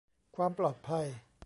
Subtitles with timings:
[0.35, 1.05] ความปลอดภัย